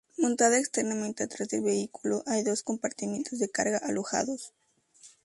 Montada 0.17 0.57
externamente 0.57 1.23
atrás 1.23 1.47
del 1.49 1.61
vehículo 1.61 2.23
hay 2.25 2.41
dos 2.43 2.63
compartimientos 2.63 3.37
de 3.37 3.51
carga 3.51 3.77
alojados. 3.77 4.51